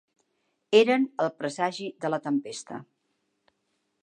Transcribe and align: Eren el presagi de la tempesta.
Eren 0.79 1.05
el 1.25 1.31
presagi 1.43 1.87
de 2.07 2.13
la 2.13 2.21
tempesta. 2.27 2.81